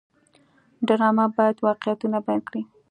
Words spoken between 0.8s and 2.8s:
ډرامه باید واقعیتونه بیان کړي